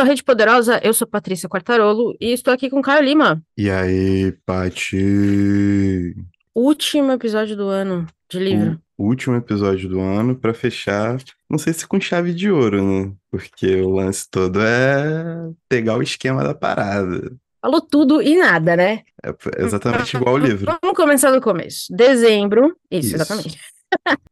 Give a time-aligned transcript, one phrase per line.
[0.00, 3.42] Ao Rede Poderosa, eu sou Patrícia Quartarolo e estou aqui com Caio Lima.
[3.54, 6.16] E aí, Pati?
[6.54, 8.80] Último episódio do ano de livro.
[8.96, 11.18] O último episódio do ano para fechar,
[11.50, 13.12] não sei se com chave de ouro, né?
[13.30, 17.36] Porque o lance todo é pegar o esquema da parada.
[17.60, 19.02] Falou tudo e nada, né?
[19.22, 20.78] É exatamente igual o livro.
[20.80, 21.94] Vamos começar do começo.
[21.94, 23.16] Dezembro, isso, Isso.
[23.16, 23.60] exatamente.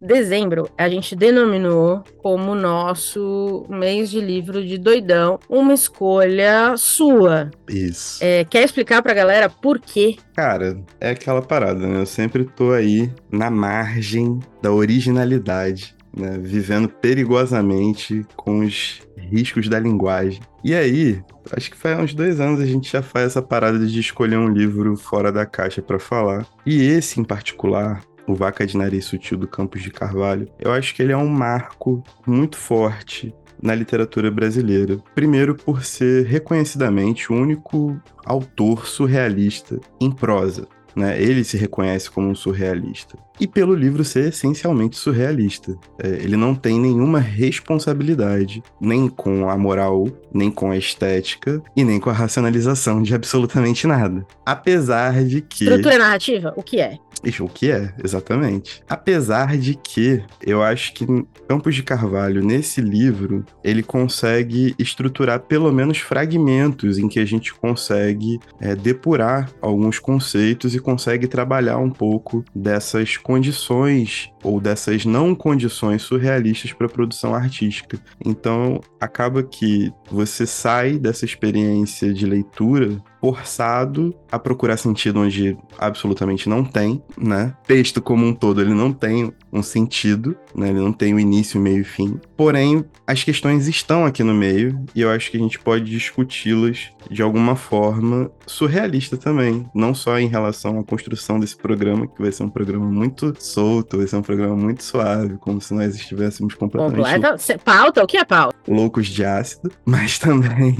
[0.00, 7.50] Dezembro, a gente denominou como nosso mês de livro de doidão, uma escolha sua.
[7.68, 8.22] Isso.
[8.22, 10.16] É, quer explicar pra galera por quê?
[10.34, 12.00] Cara, é aquela parada, né?
[12.00, 16.38] Eu sempre tô aí na margem da originalidade, né?
[16.40, 20.40] Vivendo perigosamente com os riscos da linguagem.
[20.64, 21.20] E aí,
[21.56, 24.48] acho que faz uns dois anos a gente já faz essa parada de escolher um
[24.48, 26.46] livro fora da caixa pra falar.
[26.66, 30.94] E esse em particular, o Vaca de Nariz Sutil do Campos de Carvalho, eu acho
[30.94, 34.98] que ele é um marco muito forte na literatura brasileira.
[35.14, 40.68] Primeiro, por ser reconhecidamente o único autor surrealista em prosa.
[40.94, 41.20] Né?
[41.20, 43.16] Ele se reconhece como um surrealista.
[43.38, 45.78] E pelo livro ser essencialmente surrealista.
[46.02, 51.84] É, ele não tem nenhuma responsabilidade, nem com a moral, nem com a estética, e
[51.84, 54.26] nem com a racionalização de absolutamente nada.
[54.44, 55.64] Apesar de que.
[55.64, 56.52] Estrutura narrativa?
[56.56, 56.98] O que é?
[57.40, 58.82] O que é, exatamente.
[58.88, 61.06] Apesar de que eu acho que
[61.48, 67.54] Campos de Carvalho, nesse livro, ele consegue estruturar pelo menos fragmentos em que a gente
[67.54, 75.34] consegue é, depurar alguns conceitos e consegue trabalhar um pouco dessas condições ou dessas não
[75.34, 77.98] condições surrealistas para a produção artística.
[78.24, 86.48] Então, acaba que você sai dessa experiência de leitura forçado a procurar sentido onde absolutamente
[86.48, 87.54] não tem, né?
[87.66, 90.68] Texto como um todo, ele não tem um sentido, né?
[90.68, 92.20] Ele não tem o início, meio e fim.
[92.38, 96.92] Porém, as questões estão aqui no meio e eu acho que a gente pode discuti-las
[97.10, 102.30] de alguma forma surrealista também, não só em relação à construção desse programa, que vai
[102.30, 106.54] ser um programa muito solto, vai ser um programa muito suave, como se nós estivéssemos
[106.54, 107.58] completamente Completa.
[107.64, 108.04] Pauta?
[108.04, 108.56] O que é pauta?
[108.68, 110.76] loucos de ácido, mas também,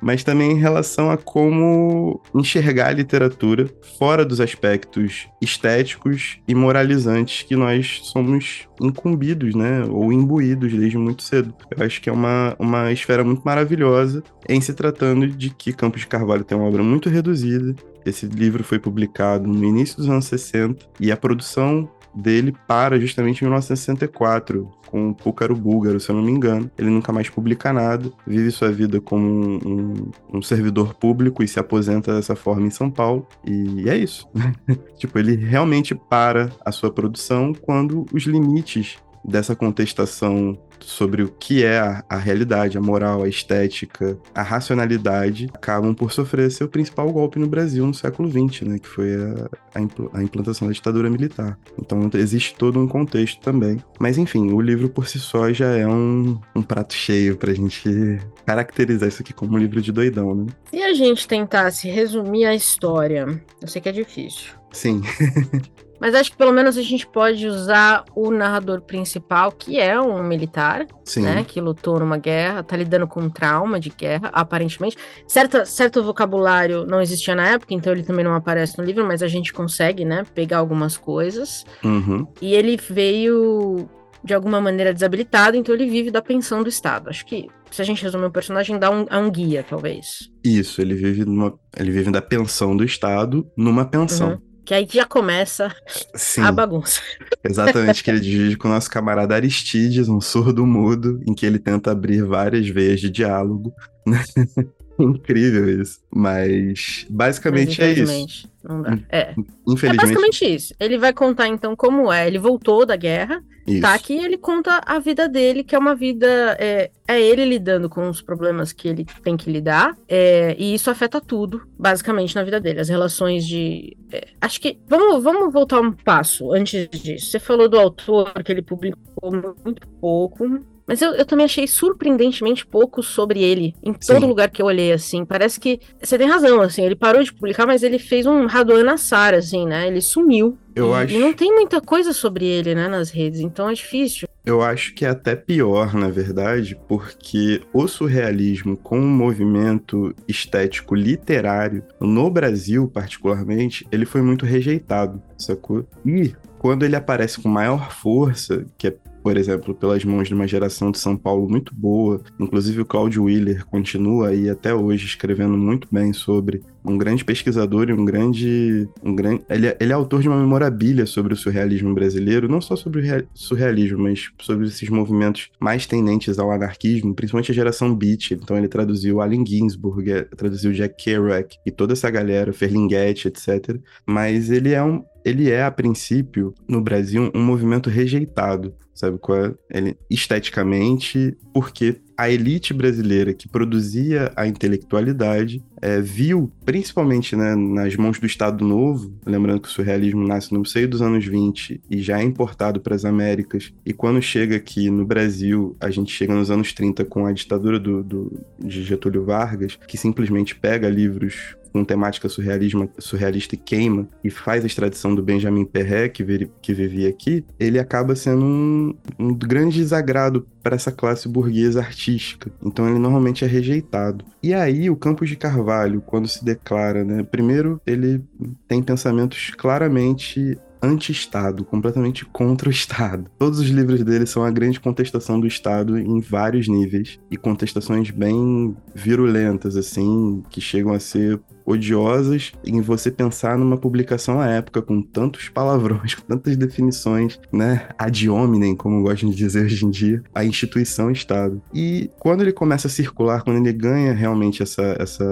[0.00, 7.42] mas também em relação a como enxergar a literatura fora dos aspectos estéticos e moralizantes
[7.42, 11.54] que nós somos incumbidos, né, ou imbuídos desde muito cedo.
[11.70, 16.02] Eu acho que é uma, uma esfera muito maravilhosa em se tratando de que Campos
[16.02, 17.74] de Carvalho tem uma obra muito reduzida.
[18.04, 23.40] Esse livro foi publicado no início dos anos 60 e a produção dele para justamente
[23.40, 26.70] em 1964, com o Púcaro Búlgaro, se eu não me engano.
[26.78, 31.48] Ele nunca mais publica nada, vive sua vida como um, um- um servidor público e
[31.48, 33.26] se aposenta dessa forma em São Paulo.
[33.44, 34.28] E é isso.
[34.96, 41.64] tipo, ele realmente para a sua produção quando os limites dessa contestação sobre o que
[41.64, 47.10] é a, a realidade, a moral, a estética, a racionalidade, acabam por sofrer seu principal
[47.10, 48.78] golpe no Brasil no século XX, né?
[48.78, 51.58] Que foi a, a impl- a implantação da ditadura militar.
[51.80, 53.78] Então existe todo um contexto também.
[53.98, 58.18] Mas enfim, o livro por si só já é um, um prato cheio pra gente
[58.44, 60.46] caracterizar isso aqui como um livro de doidão, né?
[60.70, 64.52] Se a gente tentasse resumir a história, eu sei que é difícil.
[64.70, 65.00] Sim,
[66.04, 70.22] Mas acho que pelo menos a gente pode usar o narrador principal, que é um
[70.22, 71.22] militar, sim.
[71.22, 71.42] né?
[71.42, 74.98] Que lutou numa guerra, tá lidando com um trauma de guerra, aparentemente.
[75.26, 79.22] Certa, certo vocabulário não existia na época, então ele também não aparece no livro, mas
[79.22, 80.26] a gente consegue, né?
[80.34, 81.64] Pegar algumas coisas.
[81.82, 82.26] Uhum.
[82.38, 83.88] E ele veio
[84.22, 87.08] de alguma maneira desabilitado, então ele vive da pensão do Estado.
[87.08, 90.30] Acho que se a gente resumir o personagem, dá um, é um guia, talvez.
[90.44, 94.32] Isso, ele vive numa, ele vive da pensão do Estado numa pensão.
[94.32, 94.53] Uhum.
[94.64, 95.74] Que aí já começa
[96.14, 96.42] Sim.
[96.42, 97.00] a bagunça.
[97.44, 101.58] Exatamente, que ele divide com o nosso camarada Aristides, um surdo mudo, em que ele
[101.58, 103.72] tenta abrir várias veias de diálogo.
[104.98, 106.00] Incrível isso.
[106.14, 108.02] Mas basicamente Mas, é isso.
[108.02, 108.98] infelizmente, Não dá.
[109.10, 109.18] É.
[109.18, 109.34] É
[109.66, 110.74] Infelizmente, basicamente isso.
[110.78, 112.26] Ele vai contar então como é.
[112.26, 113.80] Ele voltou da guerra, isso.
[113.80, 116.56] tá aqui e ele conta a vida dele, que é uma vida.
[116.60, 119.96] É, é ele lidando com os problemas que ele tem que lidar.
[120.08, 122.80] é, e isso afeta tudo, basicamente, na vida dele.
[122.80, 123.96] As relações de.
[124.14, 124.78] É, acho que.
[124.86, 127.26] Vamos, vamos voltar um passo antes disso.
[127.26, 129.32] Você falou do autor que ele publicou
[129.64, 130.62] muito pouco.
[130.86, 134.26] Mas eu, eu também achei surpreendentemente pouco sobre ele em todo Sim.
[134.26, 135.24] lugar que eu olhei, assim.
[135.24, 135.80] Parece que.
[136.00, 136.82] Você tem razão, assim.
[136.82, 139.88] Ele parou de publicar, mas ele fez um Raduan Nassar, assim, né?
[139.88, 140.58] Ele sumiu.
[140.74, 144.28] Eu e, acho- não tem muita coisa sobre ele, né, nas redes, então é difícil.
[144.44, 150.94] Eu acho que é até pior, na verdade, porque o surrealismo, como um movimento estético
[150.94, 155.86] literário, no Brasil, particularmente, ele foi muito rejeitado, sacou?
[156.04, 160.46] E quando ele aparece com maior força, que é por exemplo, pelas mãos de uma
[160.46, 162.20] geração de São Paulo muito boa.
[162.38, 167.88] Inclusive o Claudio Willer continua aí até hoje escrevendo muito bem sobre um grande pesquisador
[167.88, 168.88] e um grande.
[169.02, 172.60] Um grande ele, é, ele é autor de uma memorabilia sobre o surrealismo brasileiro, não
[172.60, 177.94] só sobre o surrealismo, mas sobre esses movimentos mais tendentes ao anarquismo, principalmente a geração
[177.94, 178.32] beat.
[178.32, 183.78] Então ele traduziu Allen Ginsberg, é, traduziu Jack Kerouac e toda essa galera, Ferlinghetti, etc.
[184.06, 189.54] Mas ele é um, ele é, a princípio, no Brasil, um movimento rejeitado, sabe é?
[189.70, 197.96] Ele, esteticamente, porque a elite brasileira que produzia a intelectualidade é, viu, principalmente né, nas
[197.96, 202.00] mãos do Estado Novo, lembrando que o surrealismo nasce no seio dos anos 20 e
[202.00, 206.34] já é importado para as Américas, e quando chega aqui no Brasil, a gente chega
[206.34, 211.56] nos anos 30 com a ditadura do, do de Getúlio Vargas, que simplesmente pega livros
[211.74, 216.72] com temática surrealismo, surrealista e queima, e faz a extradição do Benjamin Perret, que, que
[216.72, 222.48] vivia aqui, ele acaba sendo um, um grande desagrado para essa classe burguesa artística.
[222.64, 224.24] Então ele normalmente é rejeitado.
[224.40, 228.22] E aí o Campos de Carvalho, quando se declara, né, primeiro ele
[228.68, 233.30] tem pensamentos claramente anti-Estado, completamente contra o Estado.
[233.38, 238.10] Todos os livros dele são a grande contestação do Estado em vários níveis e contestações
[238.10, 244.82] bem virulentas, assim, que chegam a ser odiosas em você pensar numa publicação à época
[244.82, 249.90] com tantos palavrões, com tantas definições, né, ad hominem, como gostam de dizer hoje em
[249.90, 251.62] dia, a instituição Estado.
[251.72, 255.24] E quando ele começa a circular, quando ele ganha realmente essa, essa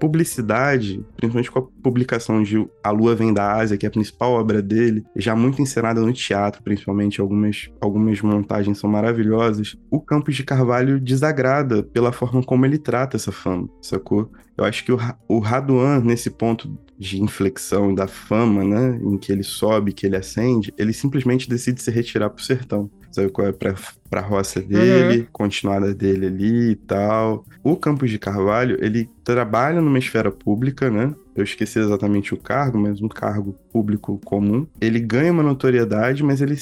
[0.00, 4.32] publicidade, principalmente com a publicação de A Lua Vem da Ásia, que é a principal
[4.32, 10.34] obra dele, já muito encenada no teatro, principalmente, algumas, algumas montagens são maravilhosas, o Campos
[10.34, 14.30] de Carvalho desagrada pela forma como ele trata essa fama, sacou?
[14.56, 14.98] Eu acho que o,
[15.28, 20.16] o Raduan, nesse ponto de inflexão da fama, né, em que ele sobe, que ele
[20.16, 22.90] ascende, ele simplesmente decide se retirar pro sertão.
[23.10, 23.52] Sabe qual é?
[23.52, 23.74] Pra,
[24.10, 25.26] pra roça dele, uhum.
[25.32, 27.46] continuada dele ali e tal.
[27.64, 31.14] O Campos de Carvalho, ele trabalha numa esfera pública, né?
[31.34, 34.66] Eu esqueci exatamente o cargo, mas um cargo público comum.
[34.80, 36.56] Ele ganha uma notoriedade, mas ele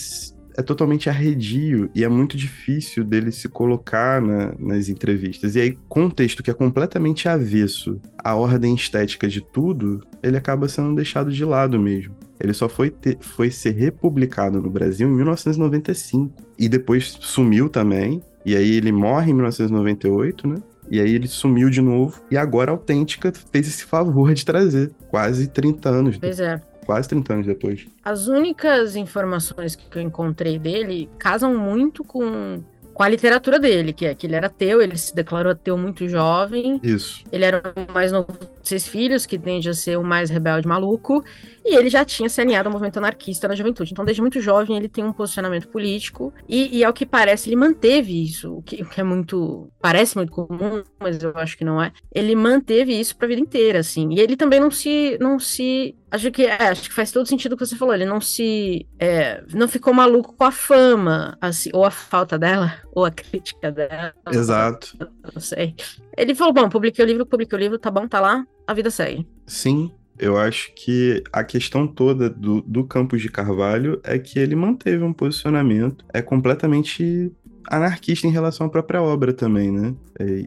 [0.57, 5.57] é totalmente arredio e é muito difícil dele se colocar na, nas entrevistas.
[5.57, 10.37] E aí, com um texto que é completamente avesso à ordem estética de tudo, ele
[10.37, 12.15] acaba sendo deixado de lado mesmo.
[12.41, 16.33] Ele só foi, ter, foi ser republicado no Brasil em 1995.
[16.59, 18.23] E depois sumiu também.
[18.45, 20.57] E aí ele morre em 1998, né?
[20.91, 22.21] E aí ele sumiu de novo.
[22.31, 24.91] E agora a Autêntica fez esse favor de trazer.
[25.09, 26.19] Quase 30 anos.
[26.19, 26.61] Pois é.
[26.85, 27.87] Quase 30 anos depois.
[28.05, 32.63] As únicas informações que eu encontrei dele casam muito com
[32.95, 36.09] com a literatura dele, que é que ele era ateu, ele se declarou ateu muito
[36.09, 36.81] jovem.
[36.83, 37.25] Isso.
[37.31, 38.29] Ele era o mais novo
[38.63, 41.23] de seis filhos, que tende a ser o mais rebelde maluco,
[41.65, 43.93] e ele já tinha se alinhado ao movimento anarquista na juventude.
[43.93, 47.57] Então, desde muito jovem, ele tem um posicionamento político, e, e ao que parece, ele
[47.57, 49.69] manteve isso, o que, o que, é muito.
[49.81, 51.93] parece muito comum, mas eu acho que não é.
[52.15, 54.13] Ele manteve isso pra vida inteira, assim.
[54.13, 55.19] E ele também não se.
[55.21, 57.93] não se Acho que, é, acho que faz todo sentido o que você falou.
[57.93, 58.87] Ele não se.
[59.01, 63.73] É, não ficou maluco com a fama, assim, ou a falta dela, ou a crítica
[63.73, 64.15] dela.
[64.31, 64.97] Exato.
[65.35, 65.75] Não sei.
[66.17, 68.93] Ele falou: bom, publiquei o livro, publiquei o livro, tá bom, tá lá, a vida
[68.93, 69.27] segue.
[69.45, 69.91] Sim.
[70.17, 75.03] Eu acho que a questão toda do, do Campos de Carvalho é que ele manteve
[75.03, 77.33] um posicionamento é completamente
[77.69, 79.95] anarquista em relação à própria obra também, né?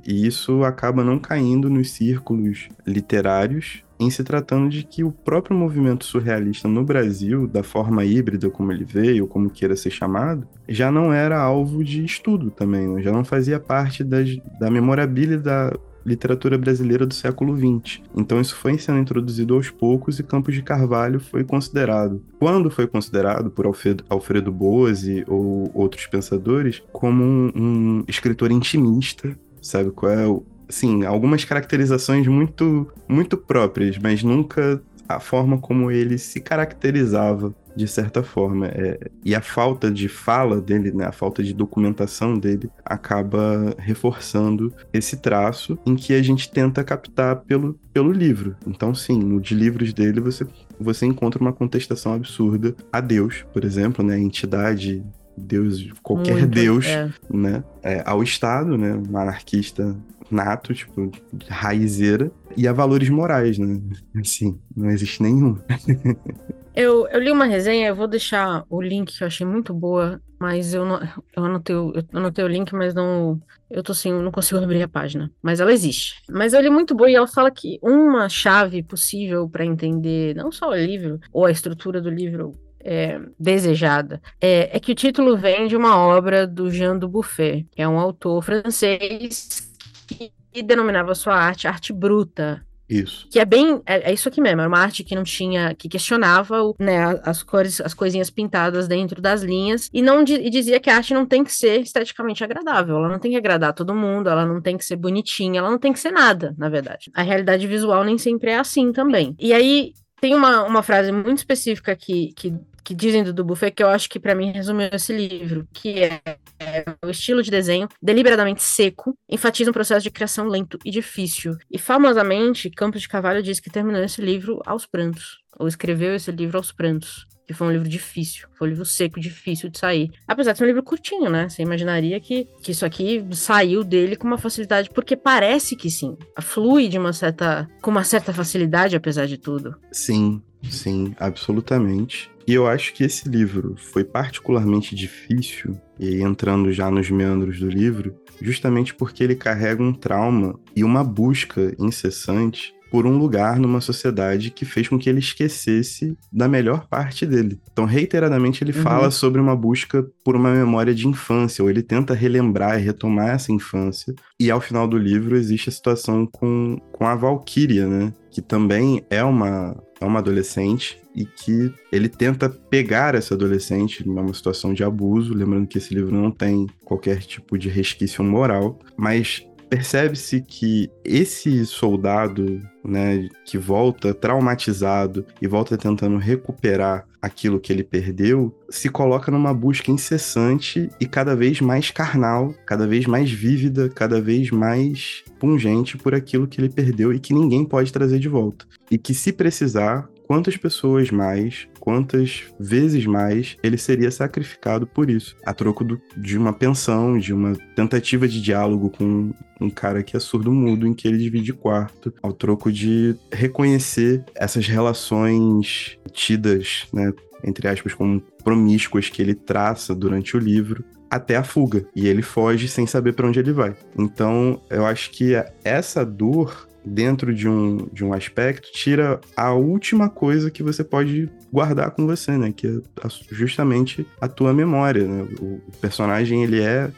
[0.05, 5.57] E isso acaba não caindo nos círculos literários em se tratando de que o próprio
[5.57, 10.91] movimento surrealista no Brasil, da forma híbrida como ele veio, como queira ser chamado, já
[10.91, 13.01] não era alvo de estudo também, né?
[13.01, 15.73] já não fazia parte das, da memorabilia da
[16.07, 18.01] literatura brasileira do século XX.
[18.15, 22.21] Então isso foi sendo introduzido aos poucos e Campos de Carvalho foi considerado.
[22.39, 29.37] Quando foi considerado por Alfredo, Alfredo Bose ou outros pensadores como um, um escritor intimista,
[29.61, 30.25] sabe qual é
[30.69, 37.87] sim, algumas caracterizações muito, muito próprias, mas nunca a forma como ele se caracterizava de
[37.87, 38.67] certa forma.
[38.67, 44.73] É, e a falta de fala dele, né, a falta de documentação dele, acaba reforçando
[44.91, 48.55] esse traço em que a gente tenta captar pelo, pelo livro.
[48.65, 50.45] Então, sim, no de livros dele você,
[50.79, 55.03] você encontra uma contestação absurda a Deus, por exemplo, né, a entidade
[55.37, 57.11] Deus, qualquer Muito, Deus, é.
[57.29, 57.63] né?
[57.83, 58.99] É, ao Estado, né?
[59.07, 59.95] Um anarquista
[60.31, 61.11] nato, tipo,
[61.47, 63.79] raizeira, e a valores morais, né?
[64.19, 65.57] Assim, não existe nenhum.
[66.77, 70.21] eu, eu li uma resenha, eu vou deixar o link que eu achei muito boa,
[70.39, 70.99] mas eu não
[71.35, 73.41] eu anotei, eu anotei o link, mas não.
[73.67, 75.31] Eu tô assim, não consigo abrir a página.
[75.41, 76.21] Mas ela existe.
[76.29, 80.51] Mas eu li muito boa e ela fala que uma chave possível para entender não
[80.51, 85.35] só o livro, ou a estrutura do livro, é, desejada, é, é, que o título
[85.35, 89.67] vem de uma obra do Jean Dubuffet, que é um autor francês
[90.07, 90.31] que
[90.61, 93.27] denominava sua arte arte bruta, isso.
[93.29, 93.81] Que é bem.
[93.85, 95.75] É, é, isso aqui mesmo, era uma arte que não tinha.
[95.75, 99.89] que questionava né, as cores, as coisinhas pintadas dentro das linhas.
[99.93, 102.95] E não e dizia que a arte não tem que ser esteticamente agradável.
[102.95, 105.79] Ela não tem que agradar todo mundo, ela não tem que ser bonitinha, ela não
[105.79, 107.11] tem que ser nada, na verdade.
[107.13, 109.35] A realidade visual nem sempre é assim também.
[109.39, 109.93] E aí.
[110.19, 112.51] Tem uma, uma frase muito específica que, que
[112.87, 116.21] que dizem do Buffet, que eu acho que para mim resumiu esse livro, que é,
[116.57, 121.57] é, o estilo de desenho deliberadamente seco, enfatiza um processo de criação lento e difícil.
[121.69, 126.31] E famosamente, Campos de Cavalho diz que terminou esse livro aos prantos, ou escreveu esse
[126.31, 127.27] livro aos prantos.
[127.45, 130.11] Que foi um livro difícil, foi um livro seco, difícil de sair.
[130.27, 131.47] Apesar de ser um livro curtinho, né?
[131.47, 136.17] Você imaginaria que, que isso aqui saiu dele com uma facilidade, porque parece que sim.
[136.41, 137.65] Flui de uma certa.
[137.81, 139.77] com uma certa facilidade, apesar de tudo.
[139.93, 142.29] Sim, sim, absolutamente.
[142.47, 147.59] E eu acho que esse livro foi particularmente difícil, e aí entrando já nos meandros
[147.59, 153.59] do livro, justamente porque ele carrega um trauma e uma busca incessante por um lugar
[153.59, 157.59] numa sociedade que fez com que ele esquecesse da melhor parte dele.
[157.71, 158.83] Então, reiteradamente, ele uhum.
[158.83, 163.29] fala sobre uma busca por uma memória de infância, ou ele tenta relembrar e retomar
[163.29, 164.15] essa infância.
[164.39, 168.13] E ao final do livro existe a situação com, com a Valkyria, né?
[168.31, 174.31] Que também é uma, é uma adolescente e que ele tenta pegar essa adolescente numa
[174.33, 179.45] situação de abuso, lembrando que esse livro não tem qualquer tipo de resquício moral, mas
[179.69, 187.83] percebe-se que esse soldado, né, que volta traumatizado e volta tentando recuperar aquilo que ele
[187.83, 193.89] perdeu, se coloca numa busca incessante e cada vez mais carnal, cada vez mais vívida,
[193.89, 198.29] cada vez mais pungente por aquilo que ele perdeu e que ninguém pode trazer de
[198.29, 198.65] volta.
[198.89, 205.35] E que se precisar, quantas pessoas mais, quantas vezes mais ele seria sacrificado por isso,
[205.45, 210.15] a troco do, de uma pensão, de uma tentativa de diálogo com um cara que
[210.15, 217.11] é surdo-mudo, em que ele divide quarto, ao troco de reconhecer essas relações tidas, né,
[217.43, 221.85] entre aspas, como promíscuas que ele traça durante o livro, até a fuga.
[221.95, 223.75] E ele foge sem saber para onde ele vai.
[223.97, 230.09] Então, eu acho que essa dor dentro de um, de um aspecto, tira a última
[230.09, 232.53] coisa que você pode guardar com você, né?
[232.55, 235.27] Que é justamente a tua memória, né?
[235.39, 236.89] O personagem, ele é,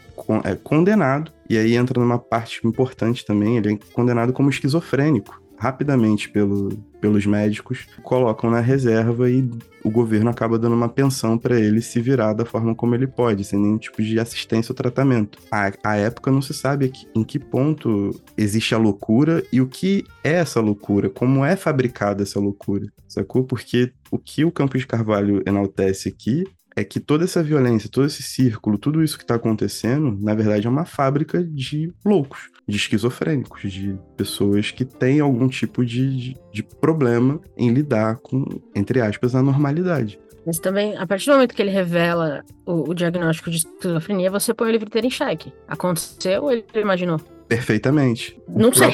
[0.44, 6.30] é condenado, e aí entra numa parte importante também, ele é condenado como esquizofrênico rapidamente
[6.30, 6.70] pelo,
[7.02, 9.48] pelos médicos, colocam na reserva e
[9.84, 13.44] o governo acaba dando uma pensão para ele se virar da forma como ele pode,
[13.44, 15.38] sem nenhum tipo de assistência ou tratamento.
[15.52, 20.06] A, a época não se sabe em que ponto existe a loucura e o que
[20.24, 23.44] é essa loucura, como é fabricada essa loucura, sacou?
[23.44, 28.24] Porque o que o Campos Carvalho enaltece aqui é que toda essa violência, todo esse
[28.24, 33.72] círculo, tudo isso que está acontecendo, na verdade é uma fábrica de loucos, de esquizofrênicos,
[33.72, 38.46] de pessoas que têm algum tipo de, de, problema em lidar com,
[38.76, 40.20] entre aspas, a normalidade.
[40.46, 44.54] Mas também, a partir do momento que ele revela o, o diagnóstico de esquizofrenia, você
[44.54, 45.52] põe o livro inteiro em xeque.
[45.68, 47.20] Aconteceu ou ele imaginou?
[47.48, 48.40] Perfeitamente.
[48.48, 48.94] Não sei.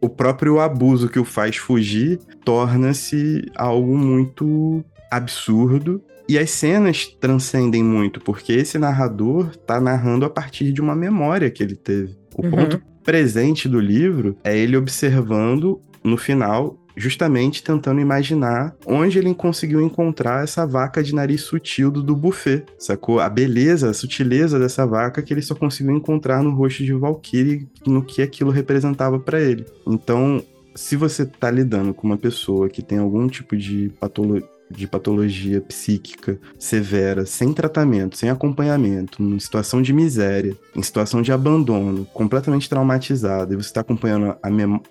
[0.00, 7.82] o próprio abuso que o faz fugir torna-se algo muito absurdo e as cenas transcendem
[7.82, 12.16] muito, porque esse narrador tá narrando a partir de uma memória que ele teve.
[12.34, 12.50] O uhum.
[12.50, 19.80] ponto presente do livro é ele observando no final justamente tentando imaginar onde ele conseguiu
[19.80, 23.20] encontrar essa vaca de nariz sutil do, do buffet, sacou?
[23.20, 27.68] A beleza, a sutileza dessa vaca que ele só conseguiu encontrar no rosto de Valkyrie,
[27.86, 29.66] no que aquilo representava para ele.
[29.86, 30.42] Então,
[30.74, 35.60] se você tá lidando com uma pessoa que tem algum tipo de patologia de patologia
[35.60, 42.68] psíquica severa, sem tratamento, sem acompanhamento, em situação de miséria, em situação de abandono, completamente
[42.68, 44.36] traumatizada, e você está acompanhando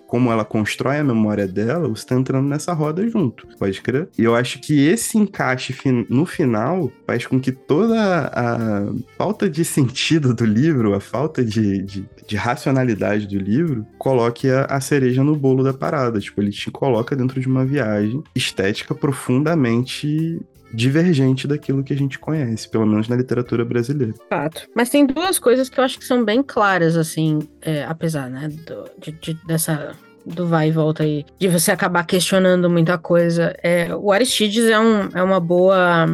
[0.08, 4.10] como ela constrói a memória dela, você está entrando nessa roda junto, pode crer?
[4.18, 5.76] E eu acho que esse encaixe
[6.10, 8.86] no final faz com que toda a
[9.18, 14.66] falta de sentido do livro, a falta de, de, de racionalidade do livro, coloque a,
[14.66, 16.20] a cereja no bolo da parada.
[16.20, 20.42] Tipo, ele te coloca dentro de uma viagem estética profundamente completamente
[20.74, 24.14] divergente daquilo que a gente conhece, pelo menos na literatura brasileira.
[24.30, 24.68] Fato.
[24.76, 28.50] Mas tem duas coisas que eu acho que são bem claras, assim, é, apesar, né,
[28.50, 29.92] do, de, de, dessa
[30.26, 33.56] do vai e volta aí, de você acabar questionando muita coisa.
[33.62, 36.08] É, o Aristides é, um, é uma boa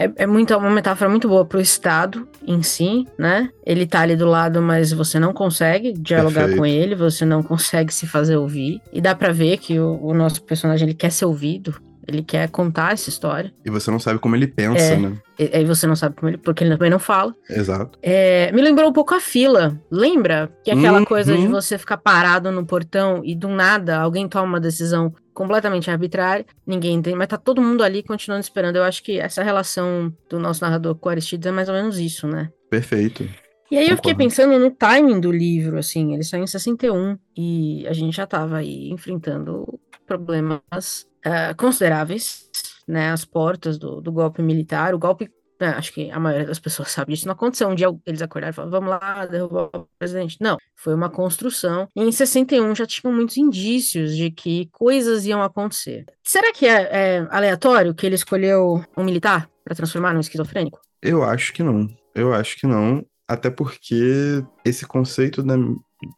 [0.00, 3.50] é, é muito, uma metáfora muito boa pro Estado em si, né?
[3.66, 6.58] Ele tá ali do lado, mas você não consegue dialogar Perfeito.
[6.58, 8.80] com ele, você não consegue se fazer ouvir.
[8.90, 11.74] E dá para ver que o, o, nosso personagem ele quer ser ouvido.
[12.08, 13.52] Ele quer contar essa história.
[13.64, 14.96] E você não sabe como ele pensa, É.
[14.96, 15.16] né?
[15.38, 17.34] E- Aí você não sabe como ele, porque ele também não fala.
[17.48, 17.98] Exato.
[18.02, 19.80] É, me lembrou um pouco a fila.
[19.90, 20.50] Lembra?
[20.64, 21.04] Que é aquela Uhum.
[21.04, 25.90] coisa de você ficar parado no portão e do nada alguém toma uma decisão completamente
[25.90, 28.76] arbitrária, ninguém entende, mas tá todo mundo ali continuando esperando.
[28.76, 31.98] Eu acho que essa relação do nosso narrador com o Aristides é mais ou menos
[31.98, 32.50] isso, né?
[32.68, 33.26] Perfeito.
[33.70, 34.18] E aí eu fiquei Concordo.
[34.36, 38.56] pensando no timing do livro, assim, ele saiu em 61 e a gente já tava
[38.58, 42.48] aí enfrentando problemas ah, consideráveis,
[42.86, 46.58] né, as portas do, do golpe militar, o golpe, né, acho que a maioria das
[46.58, 49.88] pessoas sabe disso, não aconteceu um dia eles acordaram e falaram, vamos lá, derrubar o
[49.98, 55.26] presidente, não, foi uma construção, e em 61 já tinham muitos indícios de que coisas
[55.26, 56.04] iam acontecer.
[56.24, 60.80] Será que é, é aleatório que ele escolheu um militar para transformar num esquizofrênico?
[61.02, 61.86] Eu acho que não.
[62.14, 63.04] Eu acho que não.
[63.26, 65.54] Até porque esse conceito da-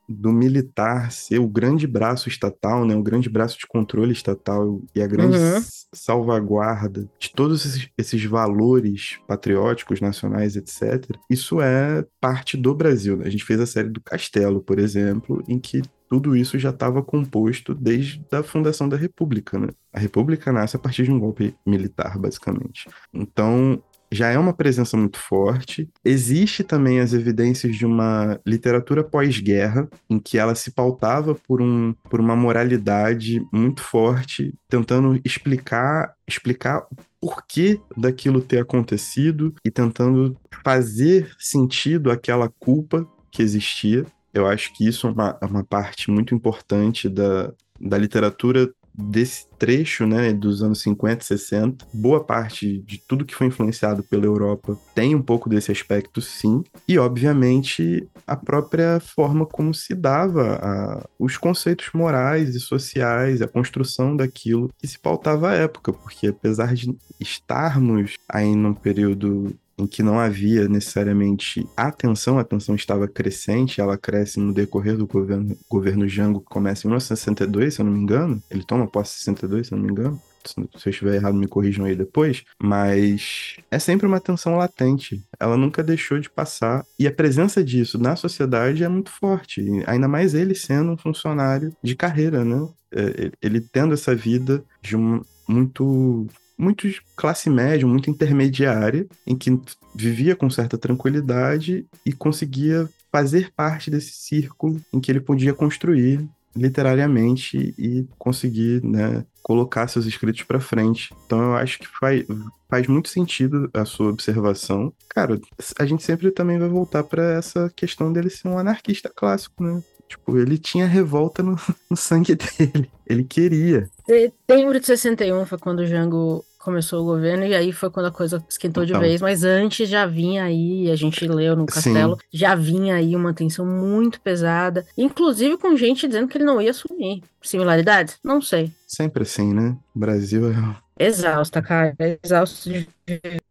[0.08, 5.02] do militar ser o grande braço estatal, né, o grande braço de controle estatal e
[5.02, 5.60] a grande Uhum.
[5.94, 13.16] salvaguarda de todos esses, esses valores patrióticos, nacionais, etc., isso é parte do Brasil.
[13.16, 13.26] né?
[13.26, 17.02] A gente fez a série do Castelo, por exemplo, em que tudo isso já estava
[17.02, 19.58] composto desde a fundação da República.
[19.58, 19.68] Né?
[19.92, 22.86] A República nasce a partir de um golpe militar, basicamente.
[23.14, 25.88] Então, já é uma presença muito forte.
[26.04, 31.94] Existe também as evidências de uma literatura pós-guerra, em que ela se pautava por, um,
[32.10, 40.36] por uma moralidade muito forte, tentando explicar, explicar o porquê daquilo ter acontecido e tentando
[40.62, 44.04] fazer sentido aquela culpa que existia.
[44.34, 49.46] Eu acho que isso é uma, é uma parte muito importante da, da literatura desse
[49.58, 54.24] trecho, né, dos anos 50 e 60, boa parte de tudo que foi influenciado pela
[54.26, 60.58] Europa tem um pouco desse aspecto, sim, e obviamente a própria forma como se dava
[60.62, 66.26] a- os conceitos morais e sociais, a construção daquilo que se pautava à época, porque
[66.28, 69.54] apesar de estarmos aí num período
[69.88, 75.56] que não havia necessariamente atenção, a atenção estava crescente, ela cresce no decorrer do governo,
[75.68, 78.42] governo Jango, que começa em 1962, se eu não me engano.
[78.50, 80.20] Ele toma posse em 62, se eu não me engano.
[80.44, 82.42] Se eu estiver errado, me corrijam aí depois.
[82.60, 85.24] Mas é sempre uma tensão latente.
[85.38, 86.84] Ela nunca deixou de passar.
[86.98, 89.64] E a presença disso na sociedade é muito forte.
[89.86, 92.68] Ainda mais ele sendo um funcionário de carreira, né?
[92.94, 96.26] É, Ele tendo essa vida de um muito
[96.62, 99.60] muito de classe média, muito intermediária, em que
[99.94, 106.26] vivia com certa tranquilidade e conseguia fazer parte desse círculo em que ele podia construir
[106.54, 111.14] literariamente e conseguir, né, colocar seus escritos para frente.
[111.26, 112.24] Então eu acho que faz,
[112.70, 114.92] faz muito sentido a sua observação.
[115.08, 115.40] Cara,
[115.78, 119.82] a gente sempre também vai voltar para essa questão dele ser um anarquista clássico, né?
[120.08, 121.56] Tipo, ele tinha revolta no,
[121.90, 122.90] no sangue dele.
[123.06, 123.88] Ele queria.
[124.06, 128.10] Setembro de 61 foi quando o Jango começou o governo, e aí foi quando a
[128.10, 129.00] coisa esquentou de Então.
[129.00, 133.34] vez, mas antes já vinha aí, a gente leu no Castelo, já vinha aí uma
[133.34, 137.22] tensão muito pesada, inclusive com gente dizendo que ele não ia assumir.
[137.42, 138.18] Similaridades?
[138.22, 138.72] Não sei.
[138.86, 139.76] Sempre assim, né?
[139.94, 140.54] O Brasil é
[140.98, 141.96] Exausta, cara.
[142.22, 142.86] Exausto de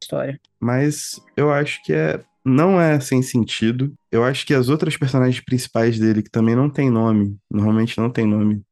[0.02, 0.40] história.
[0.60, 3.94] mas eu acho que é não é sem sentido.
[4.12, 8.10] Eu acho que as outras personagens principais dele, que também não tem nome, normalmente não
[8.10, 8.64] tem nome,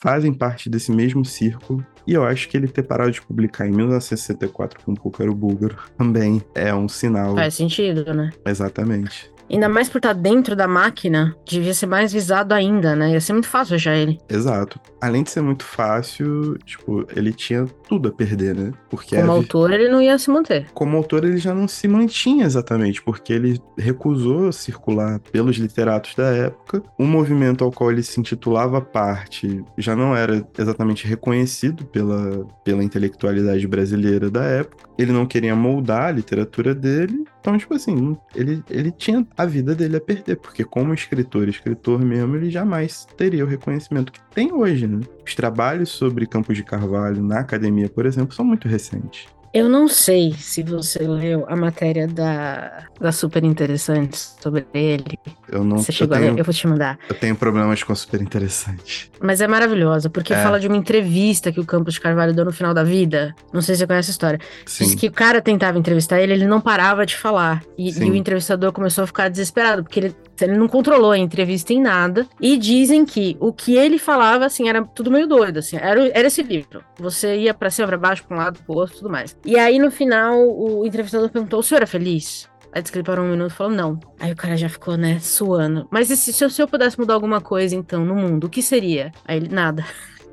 [0.00, 1.84] fazem parte desse mesmo círculo.
[2.06, 5.76] E eu acho que ele ter parado de publicar em 1964 com o Púcaro Búlgaro
[5.96, 7.34] também é um sinal.
[7.34, 8.30] Faz sentido, né?
[8.46, 9.33] Exatamente.
[9.50, 13.12] Ainda mais por estar dentro da máquina, devia ser mais visado ainda, né?
[13.12, 14.18] Ia ser muito fácil achar ele.
[14.28, 14.80] Exato.
[15.00, 18.72] Além de ser muito fácil, tipo, ele tinha tudo a perder, né?
[18.88, 20.66] Porque Como a autor, ele não ia se manter.
[20.72, 26.28] como autor ele já não se mantinha exatamente, porque ele recusou circular pelos literatos da
[26.30, 26.82] época.
[26.98, 32.82] O movimento ao qual ele se intitulava parte já não era exatamente reconhecido pela, pela
[32.82, 34.84] intelectualidade brasileira da época.
[34.98, 37.24] Ele não queria moldar a literatura dele.
[37.40, 42.04] Então, tipo assim, ele, ele tinha a vida dele a perder, porque como escritor, escritor
[42.04, 45.00] mesmo, ele jamais teria o reconhecimento que tem hoje, né?
[45.26, 49.26] Os trabalhos sobre Campos de Carvalho na academia, por exemplo, são muito recentes.
[49.54, 55.16] Eu não sei se você leu a matéria da, da Super Interessante sobre ele.
[55.48, 56.40] Eu não Você eu chegou a tenho, ler?
[56.40, 56.98] Eu vou te mandar.
[57.08, 59.12] eu tenho problemas com super interessante.
[59.20, 60.42] Mas é maravilhosa, porque É.
[60.42, 63.32] fala de uma entrevista que o Campos de Carvalho deu no final da vida.
[63.52, 64.40] Não sei se você conhece a história.
[64.66, 64.96] Diz Sim.
[64.96, 67.62] que o cara tentava entrevistar ele, ele não parava de falar.
[67.78, 71.72] E, e o entrevistador começou a ficar desesperado, porque ele, ele não controlou a entrevista
[71.72, 72.26] em nada.
[72.40, 75.76] E dizem que o que ele falava, assim, era tudo meio doido, assim.
[75.76, 76.82] Era, era esse livro.
[76.98, 79.36] Você ia pra cima, pra baixo, pra um lado, pro outro, tudo mais.
[79.44, 82.48] E aí, no final, o entrevistador perguntou, o senhor é feliz?
[82.72, 84.00] Aí disse que ele parou um minuto e falou, não.
[84.18, 85.86] Aí o cara já ficou, né, suando.
[85.90, 88.60] Mas e se, se o senhor pudesse mudar alguma coisa, então, no mundo, o que
[88.60, 89.12] seria?
[89.24, 89.84] Aí ele, nada.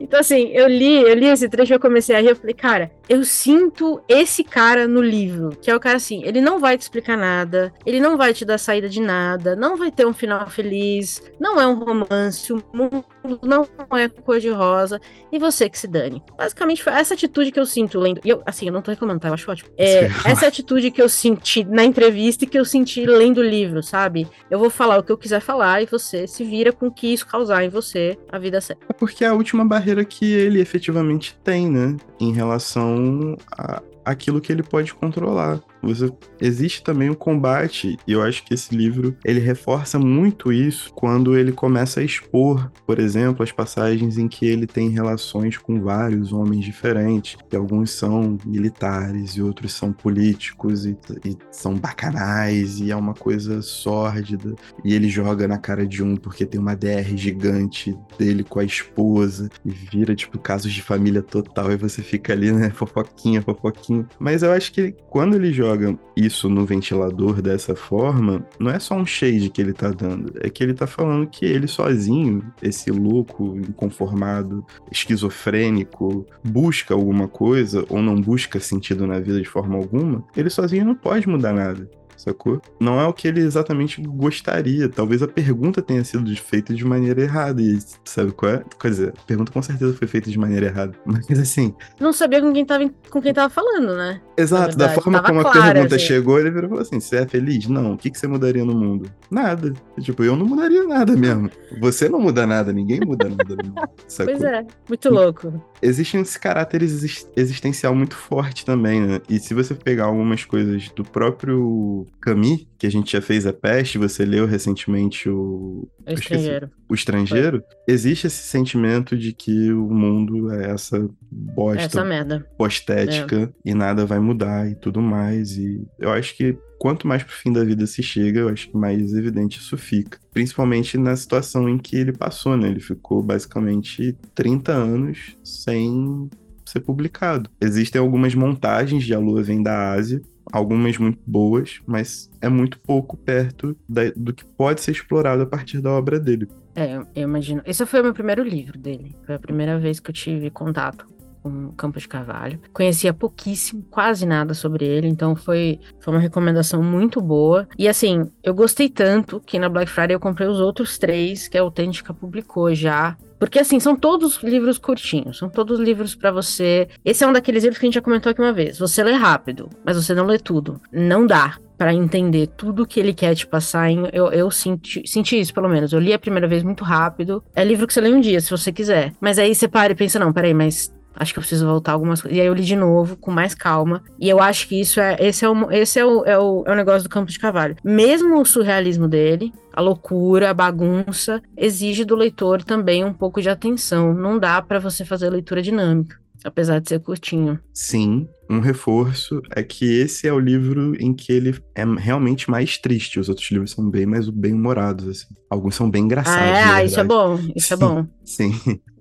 [0.01, 2.91] Então, assim, eu li, eu li esse trecho, eu comecei a rir, eu falei, cara,
[3.07, 6.81] eu sinto esse cara no livro, que é o cara assim, ele não vai te
[6.81, 10.49] explicar nada, ele não vai te dar saída de nada, não vai ter um final
[10.49, 13.05] feliz, não é um romance, o mundo
[13.43, 14.99] não é cor de rosa,
[15.31, 16.23] e você que se dane.
[16.37, 18.21] Basicamente, foi essa atitude que eu sinto lendo.
[18.23, 19.27] E eu, assim, eu não tô reclamando, tá?
[19.27, 19.69] Eu acho ótimo.
[19.77, 23.83] É, essa atitude que eu senti na entrevista e que eu senti lendo o livro,
[23.83, 24.27] sabe?
[24.49, 27.13] Eu vou falar o que eu quiser falar e você se vira com o que
[27.13, 28.85] isso causar em você a vida certa.
[28.89, 31.97] É porque é a última barreira que ele efetivamente tem, né?
[32.19, 35.61] Em relação a aquilo que ele pode controlar.
[35.81, 40.91] Você, existe também o combate, e eu acho que esse livro ele reforça muito isso
[40.93, 45.81] quando ele começa a expor, por exemplo, as passagens em que ele tem relações com
[45.81, 52.79] vários homens diferentes, e alguns são militares e outros são políticos e, e são bacanais
[52.79, 56.75] e é uma coisa sórdida, e ele joga na cara de um porque tem uma
[56.75, 62.01] DR gigante dele com a esposa e vira tipo casos de família total e você
[62.01, 64.07] fica ali, né, fofoquinha, fofoquinha.
[64.19, 68.79] Mas eu acho que quando ele joga joga isso no ventilador dessa forma, não é
[68.79, 72.43] só um shade que ele tá dando, é que ele tá falando que ele sozinho,
[72.61, 79.77] esse louco, inconformado, esquizofrênico, busca alguma coisa ou não busca sentido na vida de forma
[79.77, 81.89] alguma, ele sozinho não pode mudar nada
[82.23, 82.61] sacou?
[82.79, 84.89] Não é o que ele exatamente gostaria.
[84.89, 87.61] Talvez a pergunta tenha sido feita de maneira errada.
[87.61, 88.63] E sabe qual é?
[88.79, 90.93] Quer dizer, a pergunta com certeza foi feita de maneira errada.
[91.05, 91.73] Mas assim.
[91.99, 94.21] Não sabia com quem tava, com quem tava falando, né?
[94.37, 96.05] Exato, da forma como a pergunta assim.
[96.05, 97.67] chegou, ele virou assim: você é feliz?
[97.67, 97.93] Não.
[97.93, 99.09] O que, que você mudaria no mundo?
[99.29, 99.73] Nada.
[99.99, 101.49] Tipo, eu não mudaria nada mesmo.
[101.79, 103.89] Você não muda nada, ninguém muda nada mundo.
[104.07, 104.33] Sacou?
[104.33, 105.63] Pois é, muito louco.
[105.81, 109.21] Existe esse caráter existencial muito forte também, né?
[109.29, 113.53] E se você pegar algumas coisas do próprio Camus, que a gente já fez a
[113.53, 115.87] peste, você leu recentemente o.
[116.07, 116.69] O estrangeiro.
[116.89, 117.63] O estrangeiro.
[117.65, 117.93] Foi.
[117.93, 121.83] Existe esse sentimento de que o mundo é essa bosta.
[121.83, 122.45] Essa merda.
[122.57, 123.69] Postética é.
[123.69, 125.57] e nada vai mudar e tudo mais.
[125.57, 128.77] E eu acho que quanto mais pro fim da vida se chega, eu acho que
[128.77, 130.19] mais evidente isso fica.
[130.33, 132.69] Principalmente na situação em que ele passou, né?
[132.69, 136.29] Ele ficou basicamente 30 anos sem
[136.65, 137.49] ser publicado.
[137.59, 142.79] Existem algumas montagens de A Lua Vem da Ásia, algumas muito boas, mas é muito
[142.79, 146.47] pouco perto da, do que pode ser explorado a partir da obra dele.
[146.75, 147.61] É, eu imagino.
[147.65, 149.15] Esse foi o meu primeiro livro dele.
[149.25, 151.05] Foi a primeira vez que eu tive contato
[151.41, 152.59] com Campos de Carvalho.
[152.71, 157.67] Conhecia pouquíssimo, quase nada sobre ele, então foi, foi uma recomendação muito boa.
[157.77, 161.57] E assim, eu gostei tanto que na Black Friday eu comprei os outros três que
[161.57, 163.17] a Autêntica publicou já.
[163.41, 166.87] Porque, assim, são todos livros curtinhos, são todos livros para você.
[167.03, 168.77] Esse é um daqueles livros que a gente já comentou aqui uma vez.
[168.77, 170.79] Você lê rápido, mas você não lê tudo.
[170.93, 173.89] Não dá para entender tudo que ele quer te passar.
[173.89, 175.91] Em, eu, eu senti, senti isso, pelo menos.
[175.91, 177.43] Eu li a primeira vez muito rápido.
[177.55, 179.11] É livro que você lê um dia, se você quiser.
[179.19, 182.21] Mas aí você para e pensa: não, peraí, mas Acho que eu preciso voltar algumas
[182.21, 182.37] coisas.
[182.37, 184.03] E aí eu li de novo, com mais calma.
[184.19, 185.17] E eu acho que isso é.
[185.19, 187.75] Esse é o, esse é o, é o, é o negócio do campo de Carvalho.
[187.83, 193.49] Mesmo o surrealismo dele, a loucura, a bagunça, exige do leitor também um pouco de
[193.49, 194.13] atenção.
[194.13, 197.59] Não dá para você fazer leitura dinâmica apesar de ser curtinho.
[197.73, 202.77] Sim, um reforço é que esse é o livro em que ele é realmente mais
[202.77, 203.19] triste.
[203.19, 205.35] Os outros livros são bem mais bem-humorados, assim.
[205.49, 206.59] Alguns são bem engraçados.
[206.59, 206.85] Ah, é?
[206.85, 208.07] isso é bom, isso é sim, é bom.
[208.25, 208.51] Sim.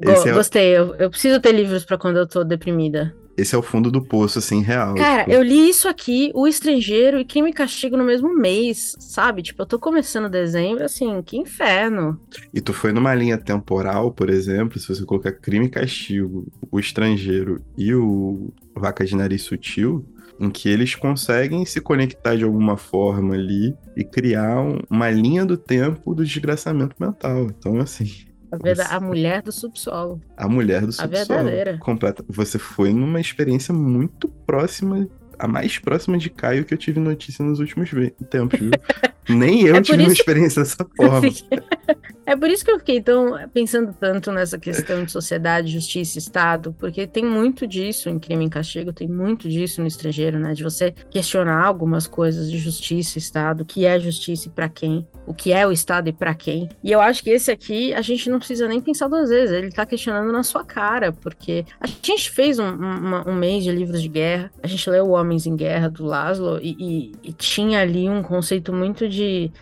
[0.02, 3.14] Go é gostei, eu, eu preciso ter livros para quando eu tô deprimida.
[3.36, 4.94] Esse é o fundo do poço, assim, real.
[4.94, 5.34] Cara, tipo...
[5.34, 9.42] eu li isso aqui, O Estrangeiro e Crime e Castigo no mesmo mês, sabe?
[9.42, 12.20] Tipo, eu tô começando dezembro, assim, que inferno.
[12.52, 16.78] E tu foi numa linha temporal, por exemplo, se você colocar Crime e Castigo, O
[16.78, 20.04] Estrangeiro e o Vaca de Nariz Sutil,
[20.38, 25.44] em que eles conseguem se conectar de alguma forma ali e criar um, uma linha
[25.44, 27.44] do tempo do desgraçamento mental.
[27.44, 28.10] Então, assim,
[28.50, 30.20] a, verdade, a mulher do subsolo.
[30.36, 31.14] A mulher do subsolo.
[31.14, 31.78] A verdadeira.
[31.78, 32.24] Completa.
[32.28, 35.08] Você foi numa experiência muito próxima,
[35.38, 37.90] a mais próxima de Caio que eu tive notícia nos últimos
[38.28, 38.70] tempos, viu?
[39.34, 41.28] Nem eu é tive uma experiência dessa forma.
[42.30, 46.20] É por isso que eu fiquei tão pensando tanto nessa questão de sociedade, justiça e
[46.20, 50.52] Estado, porque tem muito disso em crime e castigo, tem muito disso no estrangeiro, né?
[50.52, 54.68] De você questionar algumas coisas de justiça e Estado, o que é justiça e para
[54.68, 56.68] quem, o que é o Estado e para quem.
[56.84, 59.72] E eu acho que esse aqui a gente não precisa nem pensar duas vezes, ele
[59.72, 64.00] tá questionando na sua cara, porque a gente fez um, um, um mês de livros
[64.00, 68.08] de guerra, a gente leu Homens em Guerra do Laszlo e, e, e tinha ali
[68.08, 69.19] um conceito muito de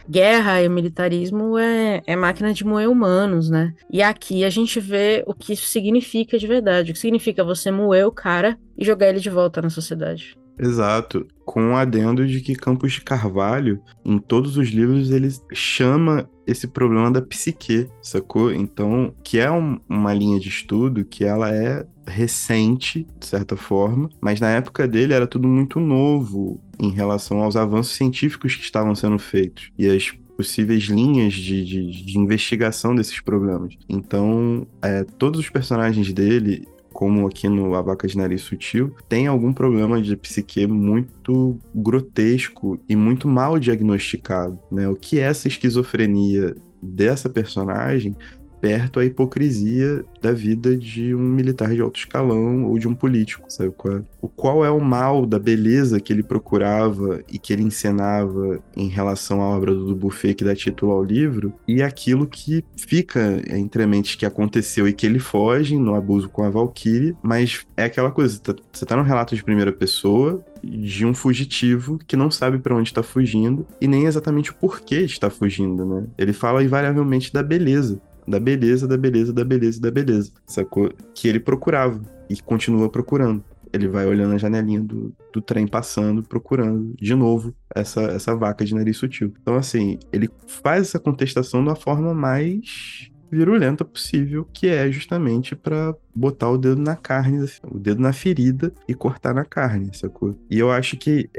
[0.09, 3.73] guerra e militarismo é, é máquina de de moer humanos, né?
[3.91, 6.91] E aqui a gente vê o que isso significa de verdade.
[6.91, 10.37] O que significa você moer o cara e jogar ele de volta na sociedade.
[10.59, 11.27] Exato.
[11.45, 16.29] Com o um adendo de que Campos de Carvalho, em todos os livros, ele chama
[16.47, 18.53] esse problema da psique, sacou?
[18.53, 24.09] Então, que é um, uma linha de estudo que ela é recente, de certa forma,
[24.21, 28.95] mas na época dele era tudo muito novo em relação aos avanços científicos que estavam
[28.95, 33.77] sendo feitos e as possíveis linhas de, de, de investigação desses problemas.
[33.89, 36.67] Então, é, todos os personagens dele
[36.99, 42.97] como aqui no Abaca de Nariz Sutil, tem algum problema de psique muito grotesco e
[42.97, 44.89] muito mal diagnosticado, né?
[44.89, 48.17] O que é essa esquizofrenia dessa personagem
[48.61, 53.51] perto à hipocrisia da vida de um militar de alto escalão ou de um político,
[53.51, 54.03] sabe qual é?
[54.21, 58.89] O qual é o mal da beleza que ele procurava e que ele encenava em
[58.89, 63.87] relação à obra do Buffet que dá título ao livro e aquilo que fica entre
[63.87, 68.11] mentes que aconteceu e que ele foge no abuso com a Valkyrie, mas é aquela
[68.11, 72.59] coisa, tá, você tá num relato de primeira pessoa, de um fugitivo que não sabe
[72.59, 76.05] para onde está fugindo e nem exatamente o porquê está fugindo, né?
[76.17, 80.93] Ele fala invariavelmente da beleza da beleza, da beleza, da beleza, da beleza, sacou?
[81.15, 83.43] Que ele procurava e continua procurando.
[83.73, 88.65] Ele vai olhando a janelinha do, do trem passando, procurando de novo essa, essa vaca
[88.65, 89.33] de nariz sutil.
[89.41, 95.95] Então, assim, ele faz essa contestação da forma mais virulenta possível, que é justamente para
[96.15, 100.37] botar o dedo na carne, o dedo na ferida e cortar na carne, sacou?
[100.51, 101.31] E eu acho que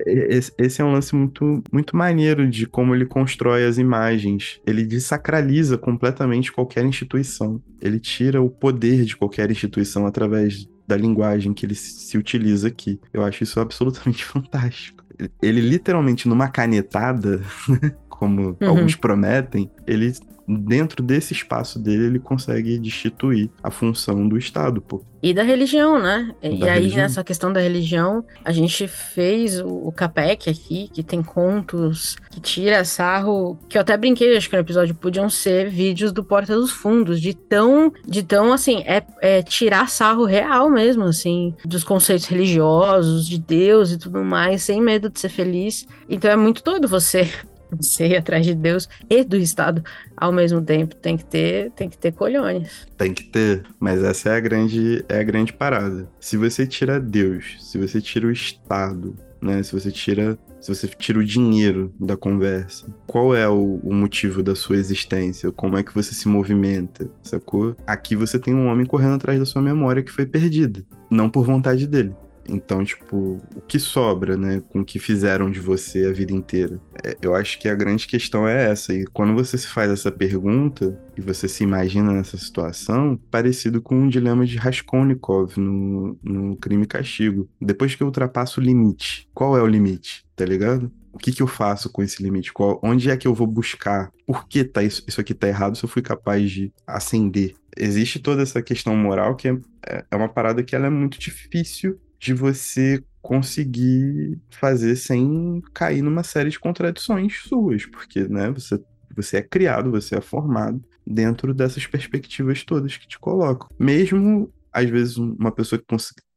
[0.57, 4.61] esse é um lance muito, muito maneiro de como ele constrói as imagens.
[4.65, 7.61] Ele desacraliza completamente qualquer instituição.
[7.81, 12.99] Ele tira o poder de qualquer instituição através da linguagem que ele se utiliza aqui.
[13.13, 15.03] Eu acho isso absolutamente fantástico.
[15.41, 17.41] Ele literalmente numa canetada,
[18.09, 18.69] como uhum.
[18.69, 20.13] alguns prometem, ele
[20.57, 25.03] dentro desse espaço dele, ele consegue destituir a função do Estado, pô.
[25.21, 26.33] E da religião, né?
[26.41, 27.03] Da e aí, religião.
[27.03, 32.85] nessa questão da religião, a gente fez o, Capec aqui, que tem contos que tira
[32.85, 36.71] sarro, que eu até brinquei, acho que no episódio podiam ser vídeos do Porta dos
[36.71, 42.27] Fundos, de tão, de tão assim, é, é tirar sarro real mesmo, assim, dos conceitos
[42.27, 45.85] religiosos, de Deus e tudo mais, sem medo de ser feliz.
[46.07, 47.29] Então é muito doido você
[47.71, 49.83] você ir atrás de Deus e do Estado
[50.15, 50.95] ao mesmo tempo.
[50.95, 52.87] Tem que ter, tem que ter colhões.
[52.97, 56.09] Tem que ter, mas essa é a grande, é a grande parada.
[56.19, 59.63] Se você tira Deus, se você tira o Estado, né?
[59.63, 64.43] Se você tira, se você tira o dinheiro da conversa, qual é o, o motivo
[64.43, 65.51] da sua existência?
[65.51, 67.09] Como é que você se movimenta?
[67.23, 67.75] Sacou?
[67.87, 71.45] Aqui você tem um homem correndo atrás da sua memória que foi perdida, não por
[71.45, 72.13] vontade dele.
[72.49, 76.79] Então, tipo, o que sobra, né, com o que fizeram de você a vida inteira?
[77.03, 78.93] É, eu acho que a grande questão é essa.
[78.93, 83.95] E quando você se faz essa pergunta e você se imagina nessa situação, parecido com
[83.95, 87.47] um dilema de Raskolnikov no, no Crime e Castigo.
[87.61, 90.25] Depois que eu ultrapasso o limite, qual é o limite?
[90.35, 90.91] Tá ligado?
[91.11, 92.53] o que, que eu faço com esse limite?
[92.53, 94.11] Qual, onde é que eu vou buscar?
[94.25, 97.55] Por que tá isso, isso aqui tá errado se eu fui capaz de acender?
[97.75, 101.19] Existe toda essa questão moral que é, é, é uma parada que ela é muito
[101.19, 108.81] difícil de você conseguir fazer sem cair numa série de contradições suas, porque, né, você,
[109.15, 113.67] você é criado, você é formado dentro dessas perspectivas todas que te colocam.
[113.79, 115.85] Mesmo, às vezes, uma pessoa que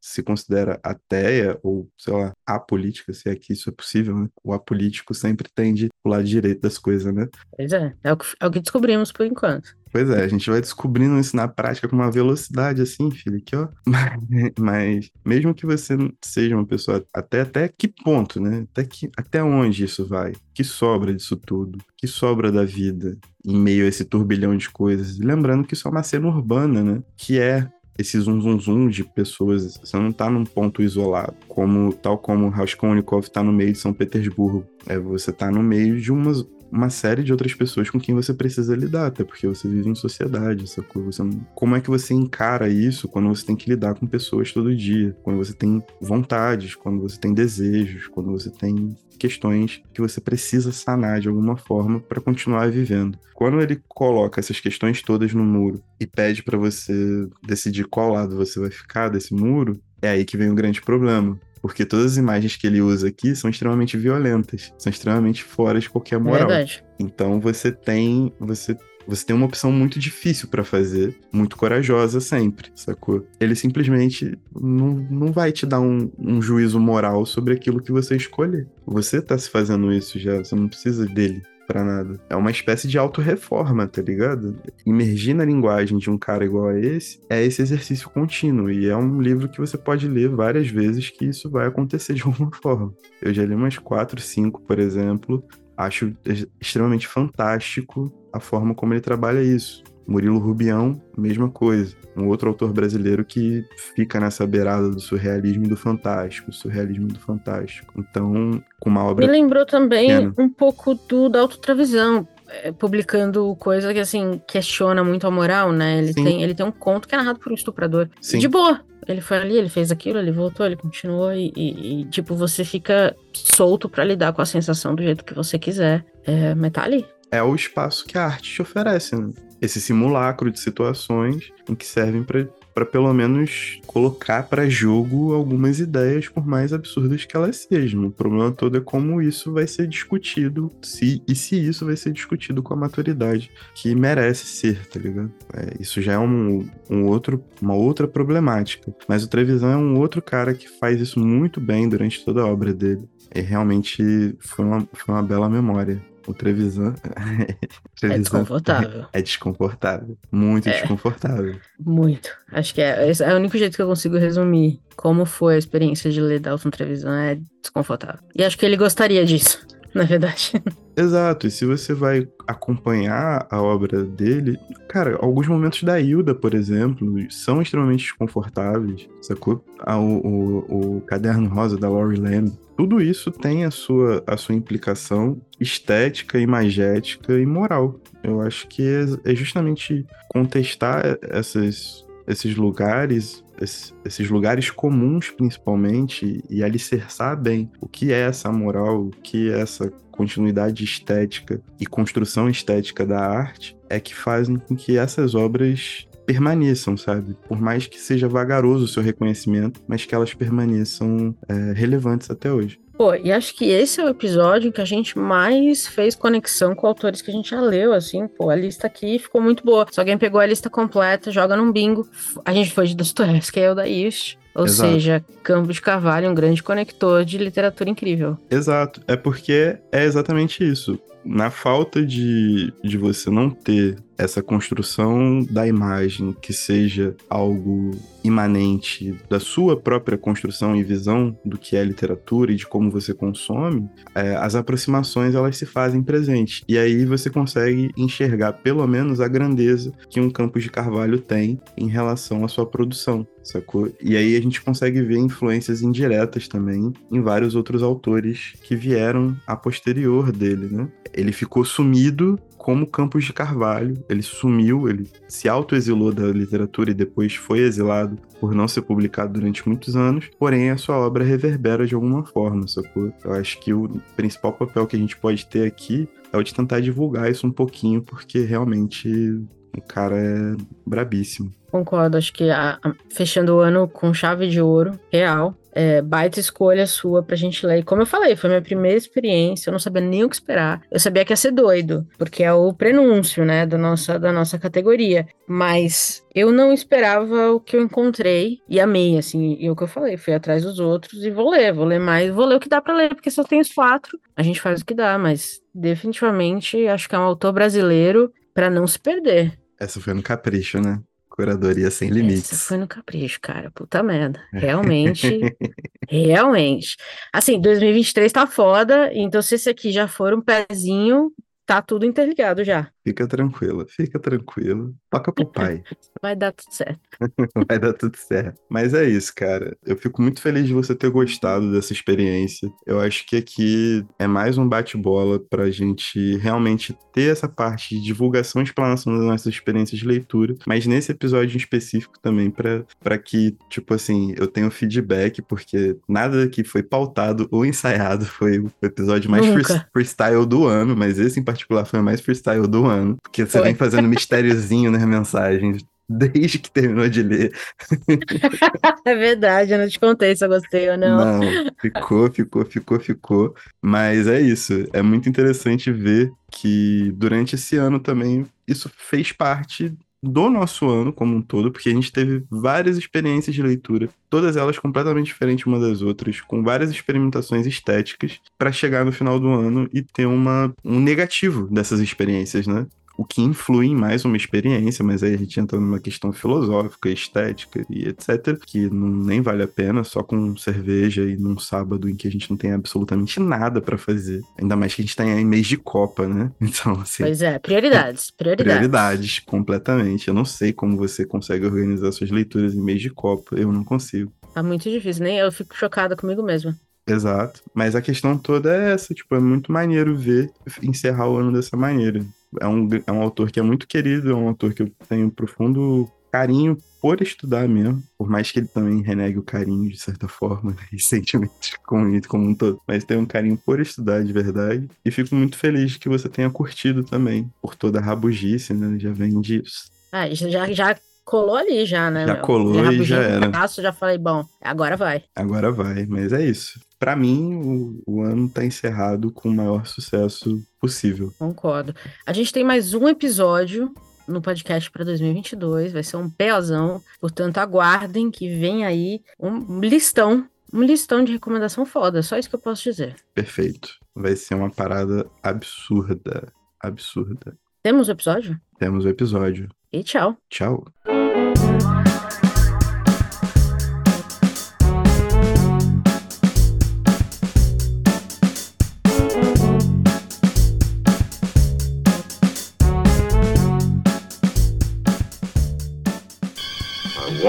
[0.01, 4.29] se considera ateia ou, sei lá, apolítica, se é que isso é possível, né?
[4.43, 7.29] O apolítico sempre tende pro lado direito das coisas, né?
[7.57, 9.77] Pois é, é o que, é o que descobrimos por enquanto.
[9.93, 13.55] Pois é, a gente vai descobrindo isso na prática com uma velocidade assim, filho, aqui,
[13.55, 13.69] ó.
[13.87, 14.13] Mas,
[14.59, 18.67] mas, mesmo que você seja uma pessoa até até que ponto, né?
[18.73, 20.33] Até que até onde isso vai?
[20.55, 21.79] Que sobra disso tudo?
[21.97, 25.19] Que sobra da vida em meio a esse turbilhão de coisas?
[25.19, 27.03] Lembrando que isso é uma cena urbana, né?
[27.17, 29.77] Que é esse zum zum zum de pessoas.
[29.77, 33.93] Você não tá num ponto isolado, como tal como Raskolnikov tá no meio de São
[33.93, 34.65] Petersburgo.
[34.87, 38.33] É, você tá no meio de umas, uma série de outras pessoas com quem você
[38.33, 41.05] precisa lidar, até porque você vive em sociedade, sacou?
[41.05, 41.23] Você,
[41.55, 45.15] como é que você encara isso quando você tem que lidar com pessoas todo dia?
[45.23, 50.73] Quando você tem vontades, quando você tem desejos, quando você tem questões que você precisa
[50.73, 53.19] sanar de alguma forma para continuar vivendo.
[53.35, 58.37] Quando ele coloca essas questões todas no muro e pede para você decidir qual lado
[58.37, 62.17] você vai ficar desse muro, é aí que vem o grande problema porque todas as
[62.19, 66.49] imagens que ele usa aqui são extremamente violentas, são extremamente fora de qualquer moral.
[66.49, 66.85] Verdade.
[66.99, 72.71] Então você tem, você você tem uma opção muito difícil para fazer, muito corajosa sempre,
[72.75, 73.27] sacou?
[73.41, 78.17] Ele simplesmente não, não vai te dar um, um, juízo moral sobre aquilo que você
[78.17, 78.69] escolher.
[78.87, 81.43] Você tá se fazendo isso já, você não precisa dele.
[81.67, 82.21] Para nada.
[82.29, 84.57] É uma espécie de autorreforma, tá ligado?
[84.85, 88.71] Imergir na linguagem de um cara igual a esse é esse exercício contínuo.
[88.71, 92.23] E é um livro que você pode ler várias vezes que isso vai acontecer de
[92.27, 92.93] alguma forma.
[93.21, 95.45] Eu já li umas quatro, cinco, por exemplo.
[95.77, 96.13] Acho
[96.61, 99.83] extremamente fantástico a forma como ele trabalha isso.
[100.07, 101.95] Murilo Rubião, mesma coisa.
[102.17, 107.19] Um outro autor brasileiro que fica nessa beirada do surrealismo e do fantástico, surrealismo do
[107.19, 107.95] fantástico.
[107.97, 109.27] Então, com uma obra.
[109.27, 110.35] Me lembrou também pequena.
[110.39, 115.99] um pouco do da autotravisão, é, publicando coisa que assim questiona muito a moral, né?
[115.99, 118.09] Ele tem, ele tem um conto que é narrado por um estuprador.
[118.21, 118.39] Sim.
[118.39, 118.81] De boa.
[119.09, 122.65] Ele foi ali, ele fez aquilo, ele voltou, ele continuou e, e, e tipo, você
[122.65, 126.05] fica solto para lidar com a sensação do jeito que você quiser.
[126.25, 127.05] É, mas tá ali.
[127.31, 129.31] É o espaço que a arte te oferece, né?
[129.63, 136.29] Esse simulacro de situações em que servem para pelo menos colocar para jogo algumas ideias,
[136.29, 138.07] por mais absurdas que elas sejam.
[138.07, 142.13] O problema todo é como isso vai ser discutido, se, e se isso vai ser
[142.13, 145.31] discutido com a maturidade que merece ser, tá ligado?
[145.55, 148.93] É, isso já é um, um outro, uma outra problemática.
[149.07, 152.47] Mas o Trevisan é um outro cara que faz isso muito bem durante toda a
[152.47, 153.09] obra dele.
[153.33, 156.03] E realmente foi uma, foi uma bela memória.
[156.27, 156.95] O Trevisan.
[158.03, 159.07] é desconfortável.
[159.13, 160.17] É desconfortável.
[160.31, 161.57] Muito é, desconfortável.
[161.79, 162.31] Muito.
[162.51, 166.11] Acho que é, é o único jeito que eu consigo resumir como foi a experiência
[166.11, 167.21] de ler Dalton Trevisan.
[167.21, 168.21] É desconfortável.
[168.35, 170.53] E acho que ele gostaria disso, na verdade.
[170.97, 176.55] Exato, e se você vai acompanhar a obra dele, cara, alguns momentos da Hilda, por
[176.55, 179.65] exemplo, são extremamente desconfortáveis, sacou?
[179.81, 184.37] Ah, o, o, o Caderno Rosa da Laurie Lamb tudo isso tem a sua, a
[184.37, 188.01] sua implicação estética, imagética e moral.
[188.23, 196.63] Eu acho que é, é justamente contestar essas, esses lugares, esses, lugares comuns principalmente, e
[196.63, 202.49] alicerçar bem o que é essa moral, o que é essa continuidade estética e construção
[202.49, 207.37] estética da arte, é que fazem com que essas obras permaneçam, sabe?
[207.49, 212.53] Por mais que seja vagaroso o seu reconhecimento, mas que elas permaneçam é, relevantes até
[212.53, 212.81] hoje.
[212.97, 216.87] Pô, e acho que esse é o episódio que a gente mais fez conexão com
[216.87, 219.87] autores que a gente já leu, assim, pô, a lista aqui ficou muito boa.
[219.91, 222.07] Se alguém pegou a lista completa, joga num bingo.
[222.45, 224.37] A gente foi de Dostoevsky da East.
[224.55, 224.93] Ou Exato.
[224.93, 228.37] seja, Campo de Carvalho, um grande conector de literatura incrível.
[228.51, 229.01] Exato.
[229.07, 230.99] É porque é exatamente isso.
[231.25, 239.15] Na falta de, de você não ter essa construção da imagem que seja algo imanente
[239.29, 243.89] da sua própria construção e visão do que é literatura e de como você consome,
[244.15, 246.63] é, as aproximações elas se fazem presentes.
[246.69, 251.61] E aí você consegue enxergar pelo menos a grandeza que um Campos de Carvalho tem
[251.77, 253.93] em relação à sua produção, sacou?
[254.01, 259.37] E aí a gente consegue ver influências indiretas também em vários outros autores que vieram
[259.47, 260.89] a posterior dele, né?
[261.13, 264.03] Ele ficou sumido como Campos de Carvalho.
[264.09, 269.35] Ele sumiu, ele se autoexilou da literatura e depois foi exilado por não ser publicado
[269.35, 273.13] durante muitos anos, porém a sua obra reverbera de alguma forma, sacou?
[273.25, 276.55] Eu acho que o principal papel que a gente pode ter aqui é o de
[276.55, 279.41] tentar divulgar isso um pouquinho, porque realmente
[279.77, 280.57] o cara é
[280.87, 281.53] brabíssimo.
[281.71, 286.39] Concordo, acho que a, a, fechando o ano com chave de ouro, real, é, baita
[286.39, 287.79] escolha sua pra gente ler.
[287.79, 290.83] E como eu falei, foi minha primeira experiência, eu não sabia nem o que esperar.
[290.91, 294.59] Eu sabia que ia ser doido, porque é o prenúncio, né, da nossa, da nossa
[294.59, 295.27] categoria.
[295.47, 299.89] Mas eu não esperava o que eu encontrei e amei, assim, e o que eu
[299.89, 302.69] falei, fui atrás dos outros e vou ler, vou ler mais, vou ler o que
[302.69, 305.61] dá para ler, porque só tem os quatro, a gente faz o que dá, mas
[305.75, 309.59] definitivamente acho que é um autor brasileiro para não se perder.
[309.83, 311.01] Essa foi no capricho, né?
[311.29, 312.53] Curadoria sem limites.
[312.53, 313.69] Essa foi no capricho, cara.
[313.73, 314.41] Puta merda.
[314.53, 315.41] Realmente.
[316.09, 316.97] realmente.
[317.33, 319.11] Assim, 2023 tá foda.
[319.13, 321.33] Então, se esse aqui já for um pezinho,
[321.67, 322.91] tá tudo interligado já.
[323.05, 324.95] Fica tranquila, fica tranquilo.
[325.11, 325.83] Toca pro pai.
[326.23, 327.01] Vai dar tudo certo.
[327.69, 328.61] Vai dar tudo certo.
[328.71, 329.77] Mas é isso, cara.
[329.85, 332.71] Eu fico muito feliz de você ter gostado dessa experiência.
[332.87, 338.05] Eu acho que aqui é mais um bate-bola pra gente realmente ter essa parte de
[338.05, 340.55] divulgação e explanação das nossas experiências de leitura.
[340.65, 346.49] Mas nesse episódio em específico também, para que, tipo assim, eu tenha feedback, porque nada
[346.49, 349.45] que foi pautado ou ensaiado foi o episódio mais
[349.93, 352.92] freestyle do ano, mas esse em particular foi o mais freestyle do ano
[353.23, 353.63] Porque você Foi.
[353.63, 357.53] vem fazendo mistériozinho nas mensagens desde que terminou de ler.
[359.05, 361.41] é verdade, eu não te contei se eu gostei ou não.
[361.41, 361.41] Não,
[361.81, 363.55] ficou, ficou, ficou, ficou.
[363.81, 364.87] Mas é isso.
[364.93, 371.13] É muito interessante ver que durante esse ano também isso fez parte do nosso ano
[371.13, 375.67] como um todo, porque a gente teve várias experiências de leitura, todas elas completamente diferentes
[375.67, 380.27] uma das outras, com várias experimentações estéticas, para chegar no final do ano e ter
[380.27, 382.87] uma, um negativo dessas experiências, né?
[383.17, 387.11] O que influi em mais uma experiência, mas aí a gente entra numa questão filosófica,
[387.11, 392.09] estética e etc, que não, nem vale a pena só com cerveja e num sábado
[392.09, 394.43] em que a gente não tem absolutamente nada para fazer.
[394.59, 396.51] Ainda mais que a gente tá em mês de Copa, né?
[396.73, 397.23] Então, assim.
[397.23, 398.73] Pois é, prioridades, prioridades.
[398.73, 400.27] Prioridades, completamente.
[400.27, 403.85] Eu não sei como você consegue organizar suas leituras em mês de Copa, eu não
[403.85, 404.33] consigo.
[404.55, 406.75] Tá muito difícil, nem eu fico chocada comigo mesma.
[407.07, 407.61] Exato.
[407.75, 410.51] Mas a questão toda é essa, tipo, é muito maneiro ver
[410.83, 412.25] encerrar o ano dessa maneira
[412.61, 415.31] é um, é um autor que é muito querido, é um autor que eu tenho
[415.31, 420.27] profundo carinho por estudar mesmo, por mais que ele também renegue o carinho de certa
[420.27, 424.33] forma, né, recentemente com ele como um todo, mas tem um carinho por estudar de
[424.33, 428.99] verdade e fico muito feliz que você tenha curtido também por toda a rabugice, né,
[428.99, 429.91] já vem disso.
[430.11, 432.27] Ah, já, já colou ali já, né?
[432.27, 432.43] Já meu?
[432.43, 433.51] colou e já era.
[433.81, 435.25] Já falei, bom, agora vai.
[435.35, 436.81] Agora vai, mas é isso.
[437.03, 441.35] Para mim, o, o ano tá encerrado com o maior sucesso possível.
[441.37, 441.93] Concordo.
[442.25, 443.93] A gente tem mais um episódio
[444.29, 450.47] no podcast para 2022, vai ser um peazão, portanto aguardem que vem aí um listão,
[450.73, 453.17] um listão de recomendação foda, só isso que eu posso dizer.
[453.35, 453.99] Perfeito.
[454.15, 457.59] Vai ser uma parada absurda, absurda.
[457.83, 458.61] Temos o episódio?
[458.79, 459.69] Temos o episódio.
[459.93, 460.37] E tchau.
[460.49, 460.85] Tchau.